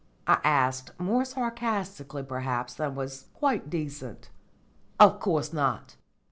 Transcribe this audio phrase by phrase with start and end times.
[0.25, 4.31] I asked, more sarcastically perhaps than was quite decent.
[4.99, 5.95] "Of course not.